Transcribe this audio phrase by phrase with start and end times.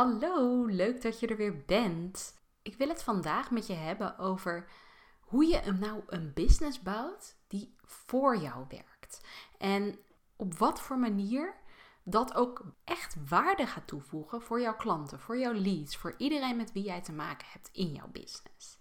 [0.00, 2.34] Hallo, leuk dat je er weer bent.
[2.62, 4.68] Ik wil het vandaag met je hebben over
[5.20, 9.20] hoe je nou een business bouwt die voor jou werkt.
[9.58, 9.98] En
[10.36, 11.54] op wat voor manier
[12.02, 16.72] dat ook echt waarde gaat toevoegen voor jouw klanten, voor jouw leads, voor iedereen met
[16.72, 18.78] wie jij te maken hebt in jouw business.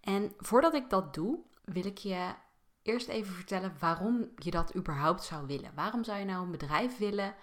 [0.00, 2.34] En voordat ik dat doe, wil ik je
[2.82, 5.74] eerst even vertellen waarom je dat überhaupt zou willen.
[5.74, 7.34] Waarom zou je nou een bedrijf willen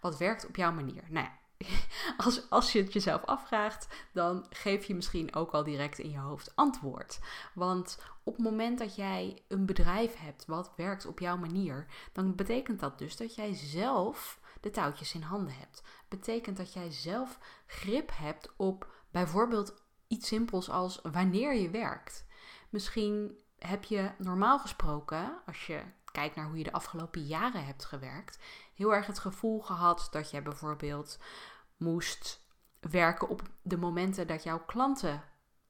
[0.00, 1.02] wat werkt op jouw manier?
[1.08, 1.40] Nou ja,
[2.24, 6.18] als, als je het jezelf afvraagt, dan geef je misschien ook al direct in je
[6.18, 7.18] hoofd antwoord.
[7.54, 12.34] Want op het moment dat jij een bedrijf hebt wat werkt op jouw manier, dan
[12.34, 15.82] betekent dat dus dat jij zelf de touwtjes in handen hebt.
[16.08, 19.74] Betekent dat jij zelf grip hebt op bijvoorbeeld
[20.08, 22.24] iets simpels als wanneer je werkt.
[22.68, 27.84] Misschien heb je normaal gesproken, als je kijkt naar hoe je de afgelopen jaren hebt
[27.84, 28.38] gewerkt,
[28.74, 31.18] heel erg het gevoel gehad dat je bijvoorbeeld
[31.82, 32.40] moest
[32.80, 35.22] werken op de momenten dat jouw klanten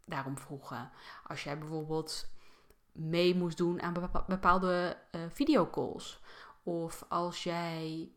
[0.04, 0.90] daarom vroegen.
[1.26, 2.30] Als jij bijvoorbeeld
[2.92, 6.20] mee moest doen aan bepaalde uh, videocalls.
[6.62, 8.12] Of als jij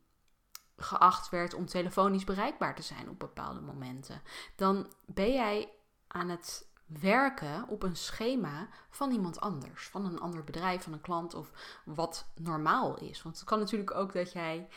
[0.77, 4.21] geacht werd om telefonisch bereikbaar te zijn op bepaalde momenten.
[4.55, 5.73] Dan ben jij
[6.07, 9.87] aan het werken op een schema van iemand anders.
[9.87, 11.51] Van een ander bedrijf, van een klant of
[11.85, 13.21] wat normaal is.
[13.21, 14.67] Want het kan natuurlijk ook dat jij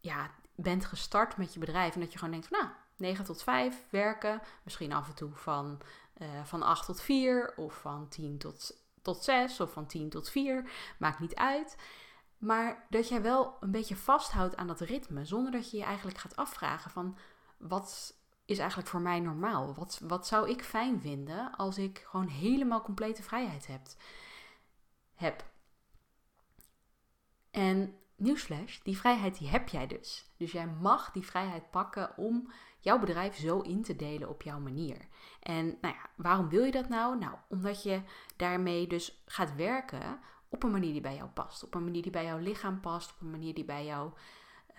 [0.00, 3.42] ja, bent gestart met je bedrijf en dat je gewoon denkt van nou, 9 tot
[3.42, 5.80] 5 werken, misschien af en toe van,
[6.18, 10.30] uh, van 8 tot 4 of van 10 tot, tot 6 of van 10 tot
[10.30, 11.76] 4, maakt niet uit.
[12.38, 16.18] Maar dat jij wel een beetje vasthoudt aan dat ritme, zonder dat je je eigenlijk
[16.18, 17.18] gaat afvragen van
[17.56, 19.74] wat is eigenlijk voor mij normaal?
[19.74, 23.80] Wat, wat zou ik fijn vinden als ik gewoon helemaal complete vrijheid heb?
[25.16, 25.44] heb.
[27.50, 30.30] En nieuwsflash, die vrijheid die heb jij dus.
[30.36, 32.50] Dus jij mag die vrijheid pakken om
[32.80, 34.96] jouw bedrijf zo in te delen op jouw manier.
[35.40, 37.18] En nou ja, waarom wil je dat nou?
[37.18, 38.02] Nou, omdat je
[38.36, 41.64] daarmee dus gaat werken op een manier die bij jou past.
[41.64, 43.12] Op een manier die bij jouw lichaam past.
[43.12, 44.12] Op een manier die bij jou,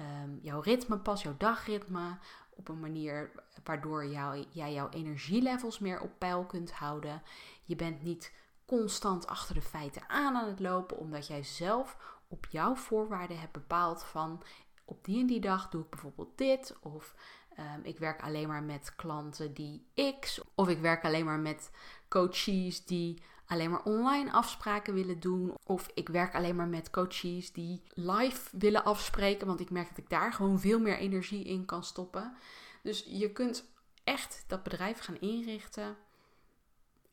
[0.02, 2.18] um, jouw ritme past, jouw dagritme.
[2.50, 3.32] Op een manier
[3.64, 7.22] waardoor jou, jij jouw energielevels meer op peil kunt houden.
[7.64, 8.34] Je bent niet
[8.66, 13.52] constant achter de feiten aan aan het lopen, omdat jij zelf op jouw voorwaarden hebt
[13.52, 14.44] bepaald van
[14.86, 16.76] op die en die dag doe ik bijvoorbeeld dit.
[16.82, 17.16] Of
[17.60, 19.86] um, ik werk alleen maar met klanten die
[20.20, 20.42] X.
[20.56, 21.72] Of ik werk alleen maar met
[22.08, 25.54] coaches die alleen maar online afspraken willen doen.
[25.66, 29.48] Of ik werk alleen maar met coaches die live willen afspreken.
[29.48, 32.36] Want ik merk dat ik daar gewoon veel meer energie in kan stoppen.
[32.84, 33.72] Dus je kunt
[34.04, 35.98] echt dat bedrijf gaan inrichten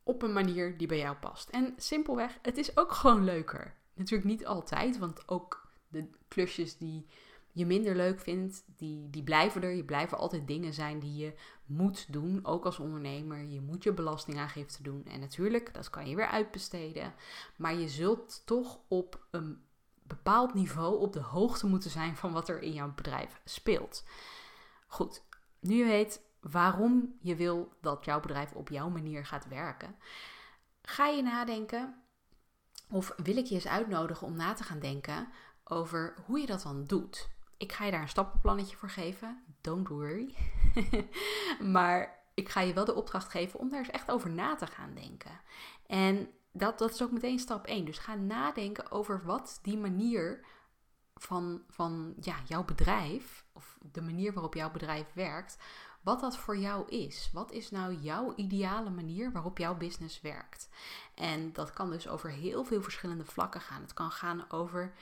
[0.03, 1.49] op een manier die bij jou past.
[1.49, 3.75] En simpelweg, het is ook gewoon leuker.
[3.95, 7.07] Natuurlijk niet altijd, want ook de klusjes die
[7.55, 9.71] je minder leuk vindt, die, die blijven er.
[9.71, 11.35] Je blijven altijd dingen zijn die je
[11.67, 13.45] moet doen, ook als ondernemer.
[13.45, 15.05] Je moet je belastingaangifte doen.
[15.05, 17.15] En natuurlijk, dat kan je weer uitbesteden.
[17.57, 19.63] Maar je zult toch op een
[20.03, 24.05] bepaald niveau op de hoogte moeten zijn van wat er in jouw bedrijf speelt.
[24.87, 25.23] Goed,
[25.61, 29.97] nu je weet waarom je wil dat jouw bedrijf op jouw manier gaat werken,
[30.83, 32.04] ga je nadenken
[32.95, 35.29] of wil ik je eens uitnodigen om na te gaan denken
[35.65, 37.29] over hoe je dat dan doet.
[37.57, 39.43] Ik ga je daar een stappenplannetje voor geven.
[39.61, 40.35] Don't worry.
[41.75, 44.67] maar ik ga je wel de opdracht geven om daar eens echt over na te
[44.67, 45.41] gaan denken.
[45.87, 47.85] En dat, dat is ook meteen stap 1.
[47.85, 50.45] Dus ga nadenken over wat die manier
[51.15, 55.59] van, van ja, jouw bedrijf, of de manier waarop jouw bedrijf werkt,
[56.05, 57.31] wat dat voor jou is.
[57.33, 60.69] Wat is nou jouw ideale manier waarop jouw business werkt?
[61.15, 63.81] En dat kan dus over heel veel verschillende vlakken gaan.
[63.81, 64.93] Het kan gaan over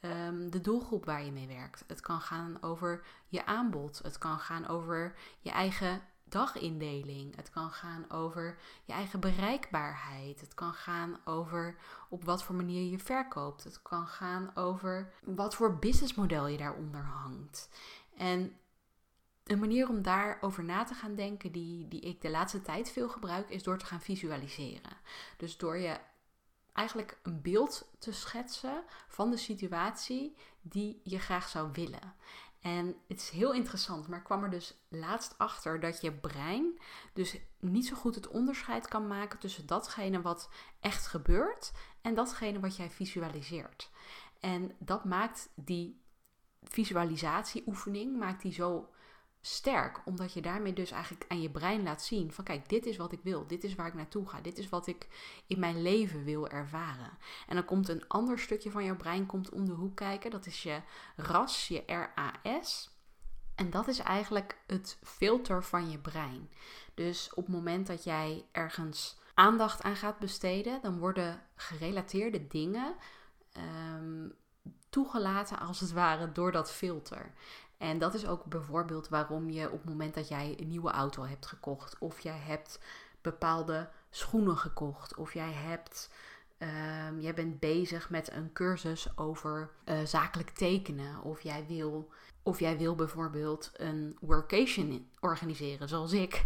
[0.00, 1.84] um, de doelgroep waar je mee werkt.
[1.86, 4.00] Het kan gaan over je aanbod.
[4.02, 7.36] Het kan gaan over je eigen dagindeling.
[7.36, 10.40] Het kan gaan over je eigen bereikbaarheid.
[10.40, 11.76] Het kan gaan over
[12.08, 13.64] op wat voor manier je verkoopt.
[13.64, 17.68] Het kan gaan over wat voor businessmodel je daaronder hangt.
[18.16, 18.56] En
[19.52, 23.08] een manier om daarover na te gaan denken, die, die ik de laatste tijd veel
[23.08, 24.96] gebruik, is door te gaan visualiseren.
[25.36, 25.98] Dus door je
[26.72, 32.14] eigenlijk een beeld te schetsen van de situatie die je graag zou willen.
[32.60, 36.78] En het is heel interessant, maar kwam er dus laatst achter dat je brein
[37.12, 40.48] dus niet zo goed het onderscheid kan maken tussen datgene wat
[40.80, 43.90] echt gebeurt en datgene wat jij visualiseert.
[44.40, 46.00] En dat maakt die
[46.62, 48.90] visualisatieoefening maakt die zo
[49.44, 52.96] sterk, omdat je daarmee dus eigenlijk aan je brein laat zien van kijk, dit is
[52.96, 55.08] wat ik wil, dit is waar ik naartoe ga, dit is wat ik
[55.46, 57.18] in mijn leven wil ervaren.
[57.48, 60.46] En dan komt een ander stukje van jouw brein komt om de hoek kijken, dat
[60.46, 60.80] is je
[61.16, 62.90] RAS, je RAS.
[63.54, 66.50] En dat is eigenlijk het filter van je brein.
[66.94, 72.94] Dus op het moment dat jij ergens aandacht aan gaat besteden, dan worden gerelateerde dingen
[73.52, 74.28] ehm,
[74.88, 77.32] toegelaten als het ware door dat filter.
[77.82, 81.24] En dat is ook bijvoorbeeld waarom je op het moment dat jij een nieuwe auto
[81.24, 82.78] hebt gekocht, of jij hebt
[83.20, 86.10] bepaalde schoenen gekocht, of jij hebt.
[86.58, 91.22] Um, jij bent bezig met een cursus over uh, zakelijk tekenen.
[91.22, 92.10] Of jij, wil,
[92.42, 96.44] of jij wil bijvoorbeeld een workation organiseren, zoals ik.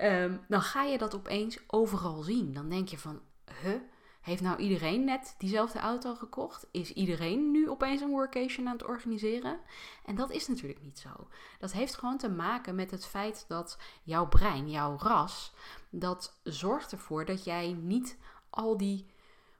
[0.00, 2.52] Um, dan ga je dat opeens overal zien.
[2.54, 3.20] Dan denk je van,
[3.62, 3.80] huh,
[4.22, 6.66] heeft nou iedereen net diezelfde auto gekocht?
[6.70, 9.60] Is iedereen nu opeens een workation aan het organiseren?
[10.04, 11.28] En dat is natuurlijk niet zo.
[11.58, 15.52] Dat heeft gewoon te maken met het feit dat jouw brein, jouw ras,
[15.90, 18.18] dat zorgt ervoor dat jij niet
[18.50, 19.10] al die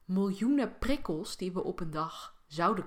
[0.05, 2.85] miljoenen prikkels die we op een dag zouden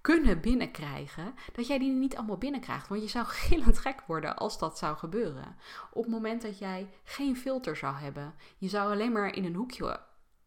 [0.00, 2.88] kunnen binnenkrijgen, dat jij die niet allemaal binnenkrijgt.
[2.88, 5.56] Want je zou gillend gek worden als dat zou gebeuren.
[5.92, 9.54] Op het moment dat jij geen filter zou hebben, je zou alleen maar in een
[9.54, 10.00] hoekje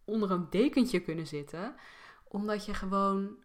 [0.07, 1.75] onder een dekentje kunnen zitten,
[2.24, 3.38] omdat je gewoon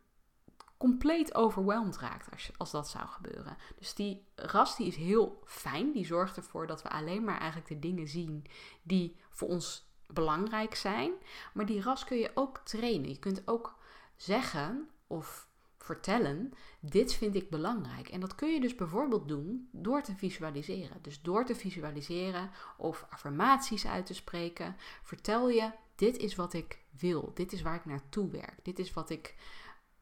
[0.76, 3.56] compleet overweldigd raakt als, als dat zou gebeuren.
[3.78, 7.68] Dus die ras die is heel fijn, die zorgt ervoor dat we alleen maar eigenlijk
[7.68, 8.44] de dingen zien
[8.82, 11.12] die voor ons belangrijk zijn.
[11.54, 13.08] Maar die ras kun je ook trainen.
[13.08, 13.78] Je kunt ook
[14.16, 15.48] zeggen of
[15.78, 18.08] vertellen: dit vind ik belangrijk.
[18.08, 21.02] En dat kun je dus bijvoorbeeld doen door te visualiseren.
[21.02, 25.70] Dus door te visualiseren of affirmaties uit te spreken, vertel je
[26.02, 27.30] dit is wat ik wil.
[27.34, 28.58] Dit is waar ik naartoe werk.
[28.62, 29.34] Dit is wat ik,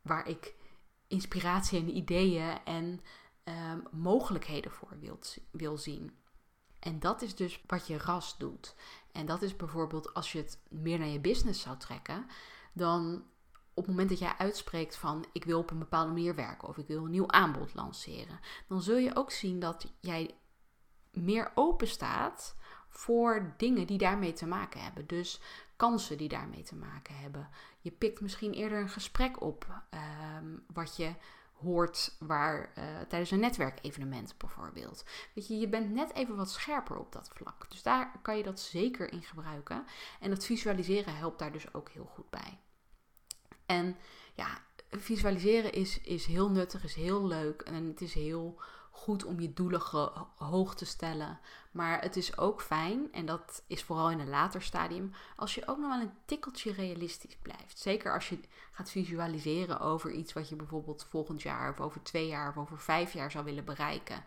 [0.02, 0.54] waar ik
[1.06, 3.00] inspiratie en ideeën en
[3.44, 5.18] ehm, mogelijkheden voor wil,
[5.50, 6.16] wil zien.
[6.78, 8.74] En dat is dus wat je ras doet.
[9.12, 12.26] En dat is bijvoorbeeld als je het meer naar je business zou trekken,
[12.72, 13.24] dan
[13.74, 16.76] op het moment dat jij uitspreekt van ik wil op een bepaalde manier werken of
[16.76, 20.34] ik wil een nieuw aanbod lanceren, dan zul je ook zien dat jij
[21.12, 22.56] meer open staat
[22.88, 25.06] voor dingen die daarmee te maken hebben.
[25.06, 25.40] Dus
[25.80, 27.48] kansen die daarmee te maken hebben.
[27.80, 31.14] Je pikt misschien eerder een gesprek op ehm, wat je
[31.52, 35.04] hoort waar, uh, tijdens een netwerkevenement bijvoorbeeld.
[35.34, 37.70] Weet je, je bent net even wat scherper op dat vlak.
[37.70, 39.84] Dus daar kan je dat zeker in gebruiken.
[40.20, 42.58] En dat visualiseren helpt daar dus ook heel goed bij.
[43.66, 43.96] En
[44.34, 48.60] ja, visualiseren is, is heel nuttig, is heel leuk en het is heel
[48.90, 49.82] goed om je doelen
[50.36, 51.40] hoog te stellen.
[51.70, 55.66] Maar het is ook fijn, en dat is vooral in een later stadium, als je
[55.66, 57.78] ook nog wel een tikkeltje realistisch blijft.
[57.78, 58.38] Zeker als je
[58.72, 62.78] gaat visualiseren over iets wat je bijvoorbeeld volgend jaar of over twee jaar of over
[62.78, 64.24] vijf jaar zou willen bereiken.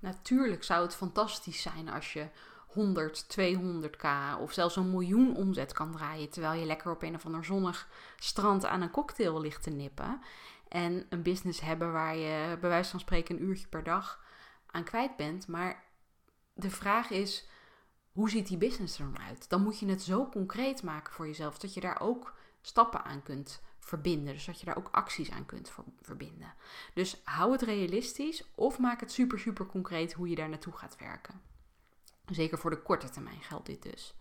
[0.00, 2.28] Natuurlijk zou het fantastisch zijn als je
[2.66, 4.08] 100, 200k
[4.40, 6.30] of zelfs een miljoen omzet kan draaien.
[6.30, 10.20] Terwijl je lekker op een of ander zonnig strand aan een cocktail ligt te nippen.
[10.68, 14.24] En een business hebben waar je bij wijze van spreken een uurtje per dag
[14.66, 15.48] aan kwijt bent.
[15.48, 15.82] Maar
[16.54, 17.48] de vraag is,
[18.12, 19.48] hoe ziet die business er dan uit?
[19.48, 23.22] Dan moet je het zo concreet maken voor jezelf dat je daar ook stappen aan
[23.22, 24.34] kunt verbinden.
[24.34, 25.72] Dus dat je daar ook acties aan kunt
[26.02, 26.54] verbinden.
[26.94, 30.98] Dus hou het realistisch of maak het super, super concreet hoe je daar naartoe gaat
[30.98, 31.42] werken.
[32.26, 34.14] Zeker voor de korte termijn geldt dit dus.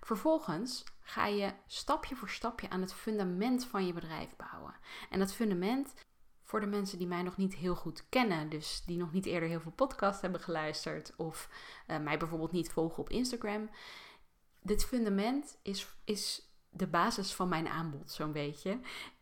[0.00, 4.74] Vervolgens ga je stapje voor stapje aan het fundament van je bedrijf bouwen.
[5.10, 5.94] En dat fundament,
[6.54, 9.48] voor de mensen die mij nog niet heel goed kennen, dus die nog niet eerder
[9.48, 11.48] heel veel podcasts hebben geluisterd of
[11.86, 13.70] uh, mij bijvoorbeeld niet volgen op Instagram.
[14.62, 18.80] Dit fundament is, is de basis van mijn aanbod, zo'n beetje.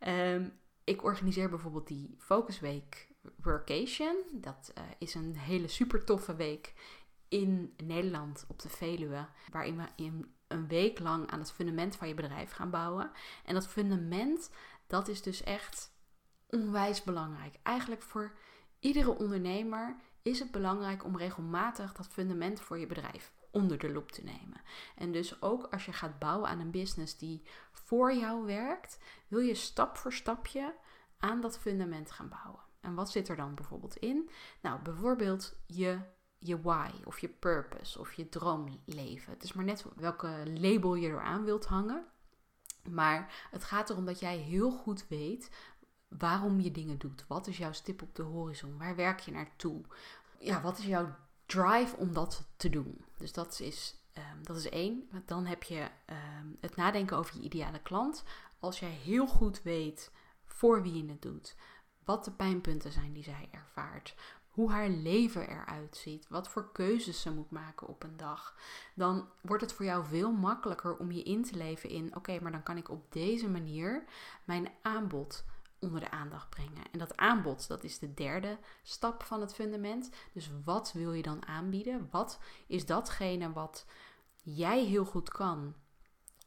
[0.08, 4.16] Um, ik organiseer bijvoorbeeld die Focusweek Workation.
[4.32, 6.74] Dat uh, is een hele super toffe week
[7.28, 12.08] in Nederland op de Veluwe, waarin we in een week lang aan het fundament van
[12.08, 13.10] je bedrijf gaan bouwen.
[13.44, 14.50] En dat fundament,
[14.86, 15.91] dat is dus echt
[16.52, 17.54] onwijs belangrijk.
[17.62, 18.32] Eigenlijk voor
[18.78, 24.12] iedere ondernemer is het belangrijk om regelmatig dat fundament voor je bedrijf onder de loep
[24.12, 24.60] te nemen.
[24.96, 29.40] En dus ook als je gaat bouwen aan een business die voor jou werkt, wil
[29.40, 30.74] je stap voor stapje
[31.18, 32.62] aan dat fundament gaan bouwen.
[32.80, 34.30] En wat zit er dan bijvoorbeeld in?
[34.60, 36.00] Nou, bijvoorbeeld je
[36.38, 39.32] je why of je purpose of je droomleven.
[39.32, 42.06] Het is maar net welke label je eraan wilt hangen.
[42.90, 45.50] Maar het gaat erom dat jij heel goed weet
[46.18, 47.24] waarom je dingen doet.
[47.28, 48.78] Wat is jouw stip op de horizon?
[48.78, 49.82] Waar werk je naartoe?
[50.38, 51.14] Ja, wat is jouw
[51.46, 53.04] drive om dat te doen?
[53.16, 55.08] Dus dat is, um, dat is één.
[55.26, 58.24] Dan heb je um, het nadenken over je ideale klant.
[58.58, 60.10] Als jij heel goed weet
[60.44, 61.56] voor wie je het doet,
[62.04, 64.14] wat de pijnpunten zijn die zij ervaart,
[64.52, 68.56] hoe haar leven eruit ziet, wat voor keuzes ze moet maken op een dag,
[68.94, 72.52] dan wordt het voor jou veel makkelijker om je in te leven in: oké, maar
[72.52, 74.04] dan kan ik op deze manier
[74.44, 75.44] mijn aanbod
[75.82, 76.90] onder de aandacht brengen.
[76.92, 80.10] En dat aanbod, dat is de derde stap van het fundament.
[80.32, 82.08] Dus wat wil je dan aanbieden?
[82.10, 83.86] Wat is datgene wat
[84.42, 85.74] jij heel goed kan,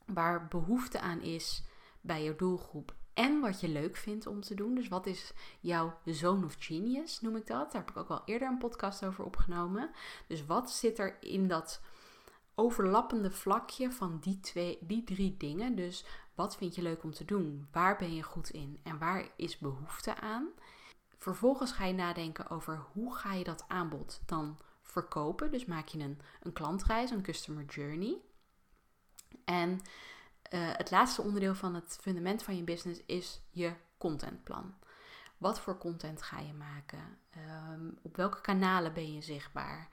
[0.06, 1.63] waar behoefte aan is
[2.01, 4.75] bij je doelgroep en wat je leuk vindt om te doen.
[4.75, 7.72] Dus wat is jouw zone of genius, noem ik dat?
[7.72, 9.92] Daar heb ik ook al eerder een podcast over opgenomen.
[10.27, 11.82] Dus wat zit er in dat
[12.56, 15.75] overlappende vlakje van die, twee, die drie dingen?
[15.75, 17.68] Dus wat vind je leuk om te doen?
[17.72, 18.80] Waar ben je goed in?
[18.84, 20.48] En waar is behoefte aan?
[21.18, 25.51] Vervolgens ga je nadenken over hoe ga je dat aanbod dan verkopen.
[25.51, 28.18] Dus maak je een, een klantreis, een customer journey.
[29.46, 29.82] En
[30.42, 34.74] eh, het laatste onderdeel van het fundament van je business is je contentplan.
[35.38, 37.18] Wat voor content ga je maken?
[37.30, 39.89] Ehm, op welke kanalen ben je zichtbaar?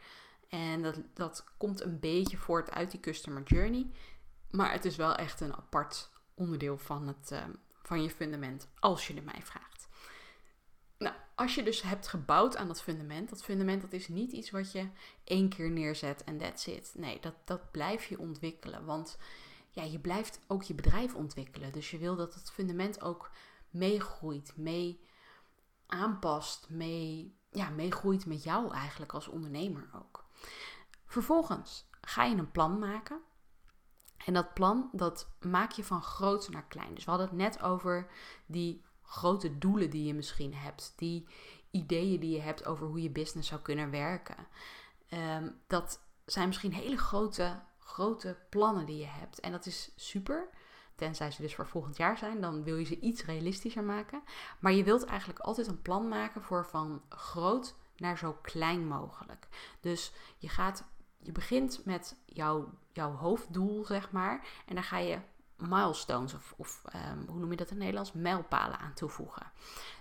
[0.49, 3.91] En dat, dat komt een beetje voort uit die customer journey.
[4.51, 6.11] Maar het is wel echt een apart
[6.43, 7.51] onderdeel van, het, ehm,
[7.83, 9.89] van je fundament, als je er mij vraagt.
[10.99, 14.51] Nou, als je dus hebt gebouwd aan dat fundament, dat fundament dat is niet iets
[14.51, 14.89] wat je
[15.25, 16.93] één keer neerzet en that's it.
[16.97, 18.85] Nee, dat, dat blijf je ontwikkelen.
[18.85, 19.19] Want
[19.71, 21.73] ja, je blijft ook je bedrijf ontwikkelen.
[21.73, 23.31] Dus je wil dat het fundament ook
[23.71, 25.01] meegroeit, mee
[25.87, 30.25] aanpast, mee, ja, meegroeit met jou eigenlijk als ondernemer ook.
[31.07, 33.21] Vervolgens ga je een plan maken.
[34.26, 36.95] En dat plan, dat maak je van groot naar klein.
[36.95, 38.11] Dus we hadden het net over
[38.47, 40.93] die grote doelen die je misschien hebt.
[40.97, 41.29] Die
[41.71, 44.47] ideeën die je hebt over hoe je business zou kunnen werken.
[45.09, 49.41] Ehm, dat zijn misschien hele grote grote plannen die je hebt.
[49.41, 50.49] En dat is super.
[50.95, 54.23] Tenzij ze dus voor volgend jaar zijn, dan wil je ze iets realistischer maken.
[54.59, 59.49] Maar je wilt eigenlijk altijd een plan maken voor van groot naar zo klein mogelijk.
[59.81, 60.85] Dus je gaat,
[61.23, 64.47] je begint met jouw, jouw hoofddoel, zeg maar.
[64.67, 65.19] En dan ga je
[65.57, 68.12] milestones of, of ehm, hoe noem je dat in het Nederlands?
[68.12, 69.52] Mijlpalen aan toevoegen.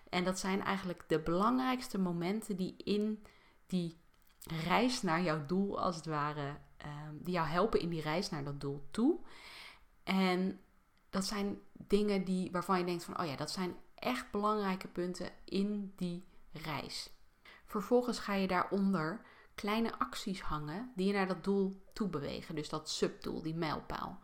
[0.09, 3.23] En dat zijn eigenlijk de belangrijkste momenten die in
[3.67, 3.97] die
[4.65, 8.43] reis naar jouw doel als het ware Ehm, die jou helpen in die reis naar
[8.43, 9.19] dat doel toe.
[10.03, 10.59] En
[11.09, 15.29] dat zijn dingen die, waarvan je denkt van, oh ja, dat zijn echt belangrijke punten
[15.45, 17.09] in die reis.
[17.65, 19.21] Vervolgens ga je daaronder
[19.61, 22.55] kleine acties hangen die je naar dat doel toe bewegen.
[22.55, 24.19] Dus dat subdoel, die mijlpaal.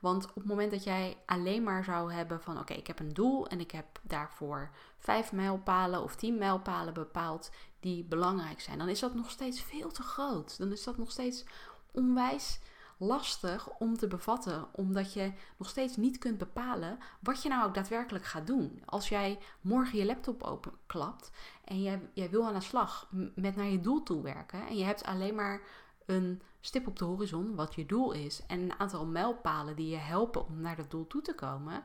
[0.00, 3.12] Want op het moment dat jij alleen maar zou hebben van oké, ik heb een
[3.12, 7.50] doel en ik heb daarvoor vijf mijlpalen of tien mijlpalen bepaald
[7.80, 10.58] die belangrijk zijn, dan is dat nog steeds veel te groot.
[10.58, 11.44] Dan is dat nog steeds
[11.90, 12.60] onwijs
[12.98, 17.74] lastig om te bevatten, omdat je nog steeds niet kunt bepalen wat je nou ook
[17.74, 18.82] daadwerkelijk gaat doen.
[18.84, 21.30] Als jij morgen je laptop openklapt
[21.64, 24.84] en jij, jij wil aan de slag met naar je doel toe werken en je
[24.84, 25.60] hebt alleen maar
[26.06, 29.96] een stip op de horizon, wat je doel is, en een aantal mijlpalen die je
[29.96, 31.84] helpen om naar dat doel toe te komen.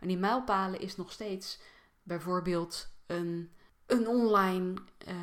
[0.00, 1.60] En die mijlpalen is nog steeds
[2.02, 3.50] bijvoorbeeld een,
[3.86, 4.74] een online
[5.08, 5.14] uh,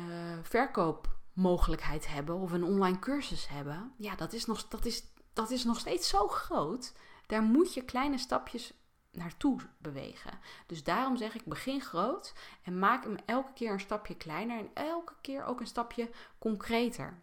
[0.42, 5.04] verkoop mogelijkheid hebben of een online cursus hebben, ja, dat is nog, dat is,
[5.38, 6.92] dat is nog steeds zo groot.
[7.26, 8.72] Daar moet je kleine stapjes
[9.12, 10.38] naartoe bewegen.
[10.66, 14.70] Dus daarom zeg ik: begin groot en maak hem elke keer een stapje kleiner en
[14.74, 17.22] elke keer ook een stapje concreter.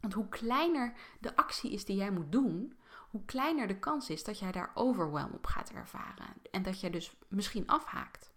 [0.00, 2.78] Want hoe kleiner de actie is die jij moet doen,
[3.10, 6.90] hoe kleiner de kans is dat jij daar overwhelm op gaat ervaren en dat jij
[6.90, 8.34] dus misschien afhaakt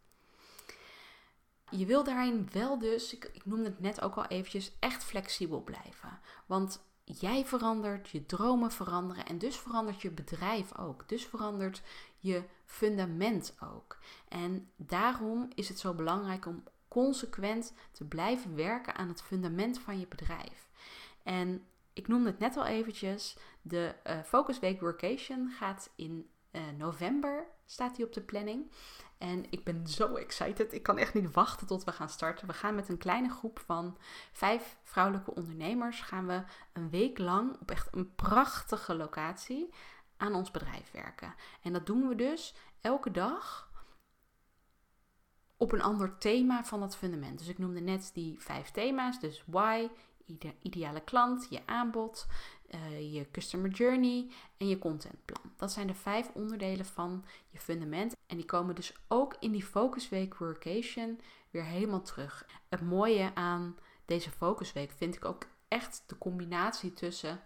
[1.69, 5.61] je wil daarin wel dus, ik, ik noemde het net ook al eventjes, echt flexibel
[5.61, 6.19] blijven.
[6.45, 11.09] Want jij verandert, je dromen veranderen en dus verandert je bedrijf ook.
[11.09, 11.81] Dus verandert
[12.19, 13.97] je fundament ook.
[14.27, 19.99] En daarom is het zo belangrijk om consequent te blijven werken aan het fundament van
[19.99, 20.69] je bedrijf.
[21.23, 26.61] En ik noemde het net al eventjes, de uh, Focus Week Workation gaat in uh,
[26.77, 28.71] november, staat die op de planning.
[29.17, 30.73] En ik ben zo excited.
[30.73, 32.47] Ik kan echt niet wachten tot we gaan starten.
[32.47, 33.97] We gaan met een kleine groep van
[34.31, 36.01] vijf vrouwelijke ondernemers.
[36.01, 39.73] Gaan we een week lang op echt een prachtige locatie
[40.17, 41.35] aan ons bedrijf werken.
[41.61, 43.71] En dat doen we dus elke dag
[45.57, 47.39] op een ander thema van dat fundament.
[47.39, 49.19] Dus ik noemde net die vijf thema's.
[49.19, 49.89] Dus why,
[50.61, 52.27] ideale klant, je aanbod,
[52.75, 55.51] uh, je customer journey en je contentplan.
[55.57, 58.15] Dat zijn de vijf onderdelen van je fundament.
[58.27, 61.19] En die komen dus ook in die Focus Week Workation
[61.49, 62.47] weer helemaal terug.
[62.69, 67.41] Het mooie aan deze Focus Week vind ik ook echt de combinatie tussen.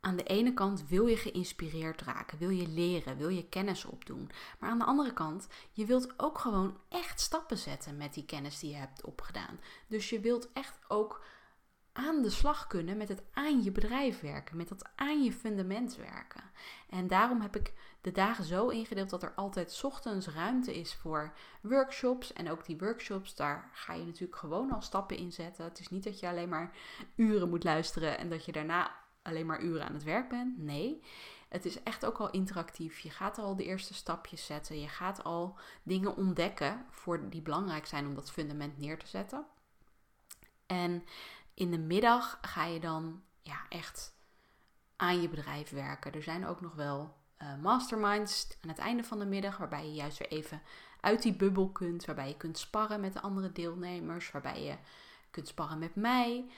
[0.00, 4.30] Aan de ene kant wil je geïnspireerd raken, wil je leren, wil je kennis opdoen.
[4.58, 8.58] Maar aan de andere kant, je wilt ook gewoon echt stappen zetten met die kennis
[8.58, 9.60] die je hebt opgedaan.
[9.86, 11.24] Dus je wilt echt ook
[11.92, 15.96] aan de slag kunnen met het aan je bedrijf werken, met dat aan je fundament
[15.96, 16.42] werken.
[16.88, 21.32] En daarom heb ik de dagen zo ingedeeld dat er altijd ochtends ruimte is voor
[21.60, 22.32] workshops.
[22.32, 25.64] En ook die workshops, daar ga je natuurlijk gewoon al stappen in zetten.
[25.64, 26.76] Het is niet dat je alleen maar
[27.14, 30.58] uren moet luisteren en dat je daarna alleen maar uren aan het werk bent.
[30.58, 31.02] Nee,
[31.48, 32.98] het is echt ook al interactief.
[32.98, 34.80] Je gaat al de eerste stapjes zetten.
[34.80, 39.46] Je gaat al dingen ontdekken voor die belangrijk zijn om dat fundament neer te zetten.
[40.66, 41.04] En
[41.54, 44.14] in de middag ga je dan ja, echt
[44.96, 46.12] aan je bedrijf werken.
[46.12, 49.94] Er zijn ook nog wel uh, masterminds aan het einde van de middag, waarbij je
[49.94, 50.62] juist weer even
[51.00, 54.76] uit die bubbel kunt, waarbij je kunt sparren met de andere deelnemers, waarbij je
[55.30, 56.50] kunt sparren met mij.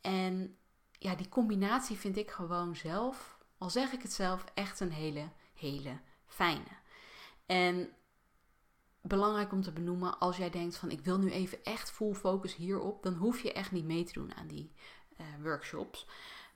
[0.00, 0.56] En
[0.98, 5.28] ja, die combinatie vind ik gewoon zelf, al zeg ik het zelf, echt een hele,
[5.54, 6.82] hele fijne.
[7.46, 7.92] En
[9.06, 12.54] belangrijk om te benoemen, als jij denkt van ik wil nu even echt full focus
[12.54, 14.72] hierop, dan hoef je echt niet mee te doen aan die
[15.20, 16.06] uh, workshops.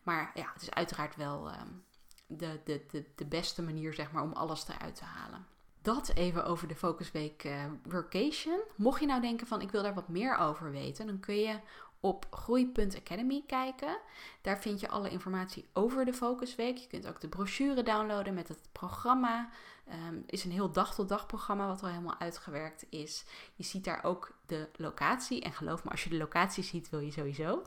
[0.03, 1.85] Maar ja, het is uiteraard wel um,
[2.27, 5.47] de, de, de, de beste manier zeg maar, om alles eruit te halen.
[5.83, 8.61] Dat even over de Focusweek uh, Workation.
[8.77, 11.61] Mocht je nou denken van ik wil daar wat meer over weten, dan kun je
[12.01, 13.99] op groei.academy kijken.
[14.41, 16.77] Daar vind je alle informatie over de Focusweek.
[16.77, 19.51] Je kunt ook de brochure downloaden met het programma.
[19.93, 23.25] Um, is een heel dag-tot-dag programma wat al helemaal uitgewerkt is.
[23.55, 25.43] Je ziet daar ook de locatie.
[25.43, 27.63] En geloof me, als je de locatie ziet, wil je sowieso.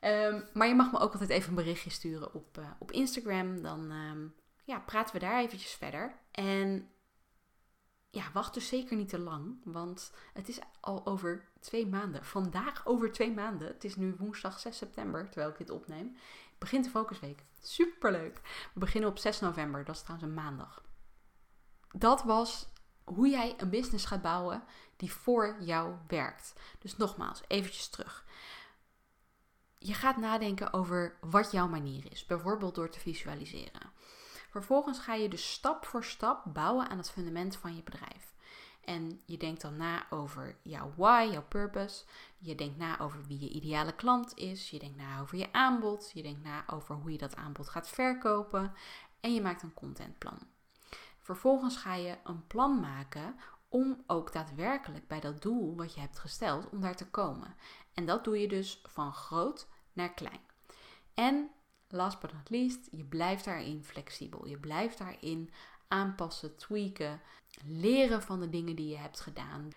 [0.00, 3.62] Um, maar je mag me ook altijd even een berichtje sturen op, uh, op Instagram.
[3.62, 4.34] Dan um,
[4.64, 6.14] ja, praten we daar eventjes verder.
[6.30, 6.90] En
[8.10, 12.24] ja, wacht dus zeker niet te lang, want het is al over twee maanden.
[12.24, 13.68] Vandaag over twee maanden.
[13.68, 16.16] Het is nu woensdag 6 september, terwijl ik dit opneem.
[16.58, 17.44] Begint de focusweek.
[17.60, 18.40] Superleuk.
[18.74, 20.82] We beginnen op 6 november, dat is trouwens een maandag.
[21.98, 22.68] Dat was
[23.04, 24.62] hoe jij een business gaat bouwen
[24.96, 26.52] die voor jou werkt.
[26.78, 28.24] Dus nogmaals, eventjes terug.
[29.78, 33.92] Je gaat nadenken over wat jouw manier is, bijvoorbeeld door te visualiseren.
[34.50, 38.34] Vervolgens ga je dus stap voor stap bouwen aan het fundament van je bedrijf.
[38.84, 42.04] En je denkt dan na over jouw why, jouw purpose.
[42.38, 44.70] Je denkt na over wie je ideale klant is.
[44.70, 46.10] Je denkt na over je aanbod.
[46.14, 48.72] Je denkt na over hoe je dat aanbod gaat verkopen.
[49.20, 50.38] En je maakt een contentplan.
[51.28, 53.34] Vervolgens ga je een plan maken
[53.68, 57.54] om ook daadwerkelijk bij dat doel wat je hebt gesteld, om daar te komen.
[57.94, 60.40] En dat doe je dus van groot naar klein.
[61.14, 61.50] En
[61.88, 64.46] last but not least, je blijft daarin flexibel.
[64.46, 65.50] Je blijft daarin
[65.88, 67.20] aanpassen, tweaken,
[67.64, 69.70] leren van de dingen die je hebt gedaan.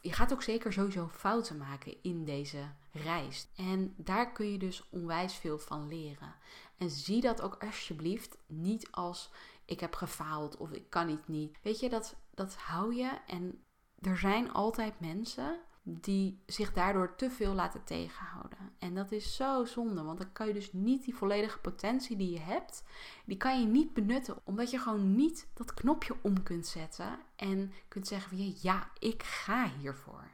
[0.00, 3.48] Je gaat ook zeker sowieso fouten maken in deze reis.
[3.56, 6.34] En daar kun je dus onwijs veel van leren.
[6.78, 9.30] En zie dat ook alsjeblieft niet als
[9.66, 11.58] ik heb gefaald of ik kan het niet.
[11.62, 13.10] Weet je, dat, dat hou je.
[13.26, 13.64] En
[14.00, 18.58] er zijn altijd mensen die zich daardoor te veel laten tegenhouden.
[18.78, 22.30] En dat is zo zonde, want dan kan je dus niet die volledige potentie die
[22.30, 22.84] je hebt,
[23.24, 27.72] die kan je niet benutten, omdat je gewoon niet dat knopje om kunt zetten en
[27.88, 30.30] kunt zeggen van ja, ik ga hiervoor.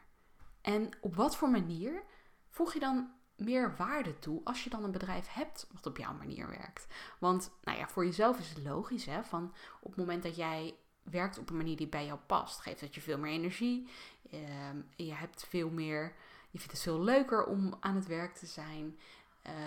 [0.60, 2.02] En op wat voor manier
[2.48, 3.10] voeg je dan
[3.44, 6.86] meer waarde toe als je dan een bedrijf hebt wat op jouw manier werkt?
[7.18, 10.74] Want nou ja, voor jezelf is het logisch hè, van op het moment dat jij
[11.02, 13.88] werkt op een manier die bij jou past, geeft dat je veel meer energie.
[14.30, 16.14] Ehm, je hebt veel meer,
[16.50, 18.98] je vindt het veel leuker om aan het werk te zijn.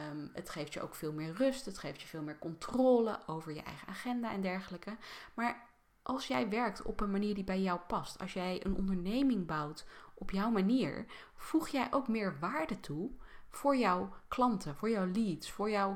[0.10, 1.66] Um, het geeft je ook veel meer rust.
[1.66, 4.98] Het geeft je veel meer controle over je eigen agenda en dergelijke.
[5.34, 5.68] Maar
[6.02, 9.86] als jij werkt op een manier die bij jou past, als jij een onderneming bouwt
[10.14, 13.12] op jouw manier, voeg jij ook meer waarde toe
[13.56, 15.96] voor jouw klanten, voor jouw leads, voor jou,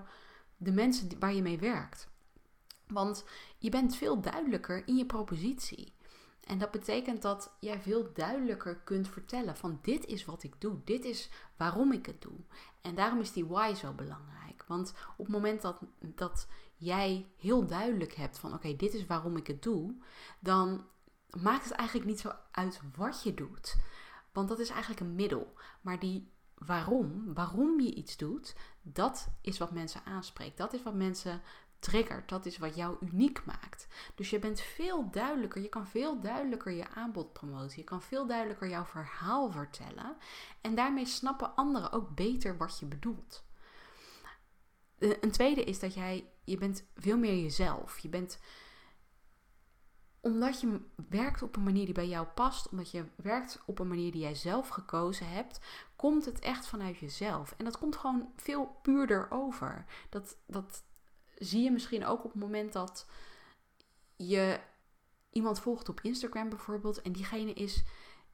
[0.58, 2.08] de mensen waar je mee werkt.
[2.88, 3.26] Want
[3.58, 5.94] je bent veel duidelijker in je propositie.
[6.44, 10.78] En dat betekent dat jij veel duidelijker kunt vertellen van dit is wat ik doe,
[10.84, 12.40] dit is waarom ik het doe.
[12.82, 14.64] En daarom is die why zo belangrijk.
[14.68, 19.38] Want op het moment dat, dat jij heel duidelijk hebt van oké, dit is waarom
[19.38, 19.96] ik het doe,
[20.40, 20.86] dan
[21.30, 23.78] maakt het eigenlijk niet zo uit wat je doet.
[24.32, 25.54] Want dat is eigenlijk een middel.
[25.82, 26.32] Maar die
[26.66, 30.58] waarom, waarom je iets doet, dat is wat mensen aanspreekt.
[30.58, 31.42] Dat is wat mensen
[31.80, 32.30] triggert.
[32.30, 33.88] Dat is wat jou uniek maakt.
[34.16, 35.62] Dus je bent veel duidelijker.
[35.62, 37.78] Je kan veel duidelijker je aanbod promoten.
[37.78, 40.18] Je kan veel duidelijker jouw verhaal vertellen.
[40.62, 43.44] En daarmee snappen anderen ook beter wat je bedoelt.
[44.98, 48.00] Een tweede is dat jij, je bent veel meer jezelf.
[48.00, 48.40] Je bent,
[50.22, 53.88] omdat je werkt op een manier die bij jou past, omdat je werkt op een
[53.88, 55.60] manier die jij zelf gekozen hebt,
[55.96, 57.54] komt het echt vanuit jezelf.
[57.58, 59.86] En dat komt gewoon veel puurder over.
[60.10, 60.84] Dat, dat,
[61.40, 63.06] zie je misschien ook op het moment dat
[64.16, 64.60] je
[65.30, 67.84] iemand volgt op Instagram bijvoorbeeld en diegene is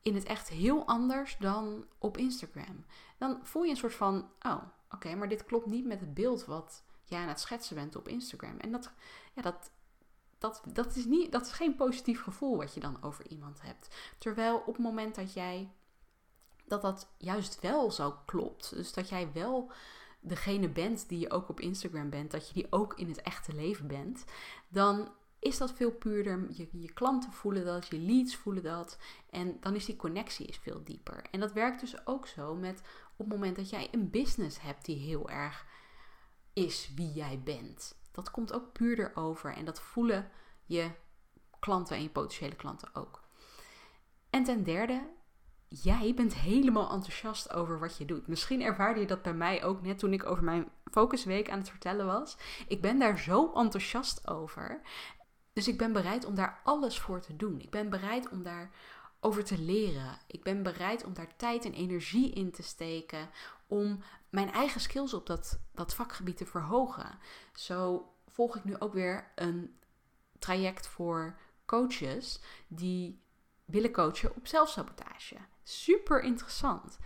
[0.02, 2.86] in het echt heel anders dan op Instagram.
[3.18, 6.46] Dan voel je een soort van, oh, oké, maar dit klopt niet met het beeld
[6.46, 8.58] wat jij aan het schetsen bent op Instagram.
[8.58, 8.92] En dat,
[9.34, 9.72] ja, dat,
[10.46, 13.96] dat, dat, is niet, dat is geen positief gevoel wat je dan over iemand hebt.
[14.18, 15.70] Terwijl op het moment dat jij
[16.68, 18.76] dat dat juist wel zo klopt.
[18.76, 19.72] Dus dat jij wel
[20.20, 23.54] degene bent die je ook op Instagram bent, dat je die ook in het echte
[23.54, 24.26] leven bent,
[24.68, 26.48] dan is dat veel puurder.
[26.52, 28.98] Je, je klanten voelen dat, je leads voelen dat.
[29.30, 31.26] En dan is die connectie is veel dieper.
[31.32, 32.82] En dat werkt dus ook zo met
[33.12, 35.66] op het moment dat jij een business hebt die heel erg
[36.54, 37.96] is wie jij bent.
[38.16, 40.30] Dat komt ook puurder over en dat voelen
[40.66, 40.92] je
[41.60, 43.24] klanten en je potentiële klanten ook.
[44.30, 45.10] En ten derde,
[45.68, 48.28] jij bent helemaal enthousiast over wat je doet.
[48.28, 51.70] Misschien ervaarde je dat bij mij ook net toen ik over mijn focusweek aan het
[51.70, 52.38] vertellen was.
[52.68, 54.82] Ik ben daar zo enthousiast over.
[55.54, 57.60] Dus ik ben bereid om daar alles voor te doen.
[57.60, 58.72] Ik ben bereid om daar
[59.20, 60.18] over te leren.
[60.28, 63.30] Ik ben bereid om daar tijd en energie in te steken
[63.68, 67.20] om mijn eigen skills op dat, dat vakgebied te verhogen.
[67.54, 69.80] Zo volg ik nu ook weer een
[70.40, 73.22] traject voor coaches die
[73.66, 75.38] willen coachen op zelfsabotage.
[75.64, 76.98] Super interessant.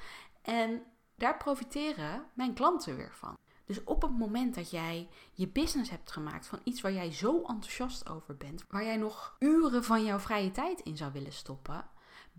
[0.41, 0.83] En
[1.15, 3.37] daar profiteren mijn klanten weer van.
[3.65, 7.37] Dus op het moment dat jij je business hebt gemaakt van iets waar jij zo
[7.37, 11.89] enthousiast over bent, waar jij nog uren van jouw vrije tijd in zou willen stoppen,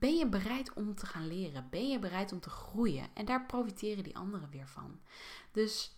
[0.01, 1.69] ben je bereid om te gaan leren?
[1.71, 3.09] Ben je bereid om te groeien?
[3.15, 5.01] En daar profiteren die anderen weer van.
[5.53, 5.97] Dus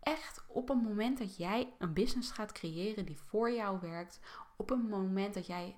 [0.00, 4.20] echt op het moment dat jij een business gaat creëren die voor jou werkt,
[4.56, 5.76] op het moment dat jij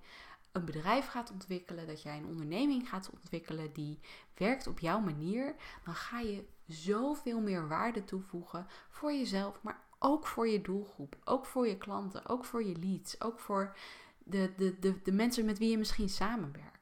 [0.52, 4.00] een bedrijf gaat ontwikkelen, dat jij een onderneming gaat ontwikkelen die
[4.34, 10.26] werkt op jouw manier, dan ga je zoveel meer waarde toevoegen voor jezelf, maar ook
[10.26, 13.76] voor je doelgroep, ook voor je klanten, ook voor je leads, ook voor
[14.18, 16.73] de, de, de, de mensen met wie je misschien samenwerkt.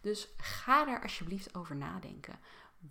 [0.00, 2.38] Dus ga daar alsjeblieft over nadenken.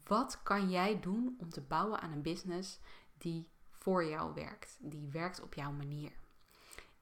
[0.04, 2.80] Wat kan jij doen om te bouwen aan een business
[3.18, 6.12] die voor jou werkt, die werkt op jouw manier?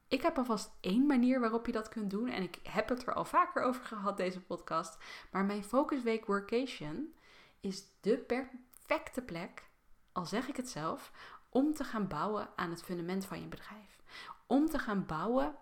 [0.07, 2.27] Ik heb alvast één manier waarop je dat kunt doen.
[2.27, 4.97] En ik heb het er al vaker over gehad, deze podcast.
[5.31, 7.13] Maar mijn Focusweek Workation
[7.59, 9.69] is de perfecte plek,
[10.11, 11.11] al zeg ik het zelf,
[11.49, 14.01] om te gaan bouwen aan het fundament van je bedrijf.
[14.47, 15.55] Om te gaan bouwen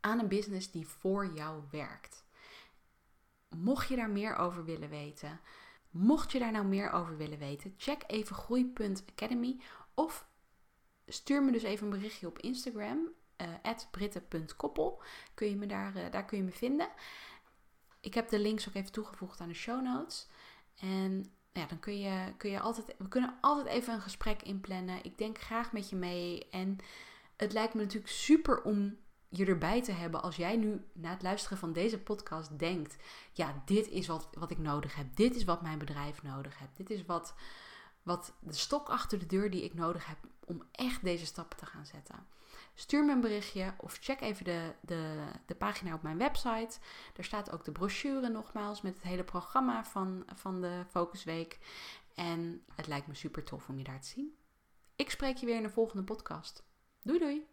[0.00, 2.23] aan een business die voor jou werkt.
[3.56, 5.40] Mocht je daar meer over willen weten,
[5.90, 9.60] mocht je daar nou meer over willen weten, check even groei.academy
[9.94, 10.26] of
[11.06, 15.02] stuur me dus even een berichtje op Instagram uh, britte.koppel.
[15.34, 16.88] Kun je me daar, uh, daar kun je me vinden.
[18.00, 20.26] Ik heb de links ook even toegevoegd aan de show notes.
[20.80, 25.04] En ja, dan kun je, kun je altijd, we kunnen altijd even een gesprek inplannen.
[25.04, 26.48] Ik denk graag met je mee.
[26.50, 26.78] En
[27.36, 28.96] het lijkt me natuurlijk super om
[29.36, 32.96] je erbij te hebben als jij nu na het luisteren van deze podcast denkt:
[33.32, 35.16] ja, dit is wat, wat ik nodig heb.
[35.16, 36.76] Dit is wat mijn bedrijf nodig heeft.
[36.76, 37.34] Dit is wat,
[38.02, 41.66] wat de stok achter de deur die ik nodig heb om echt deze stappen te
[41.66, 42.26] gaan zetten.
[42.74, 46.78] Stuur me een berichtje of check even de, de, de pagina op mijn website.
[47.12, 51.58] Daar staat ook de brochure nogmaals met het hele programma van, van de Focusweek.
[52.14, 54.36] En het lijkt me super tof om je daar te zien.
[54.96, 56.62] Ik spreek je weer in de volgende podcast.
[57.02, 57.46] Doei doei!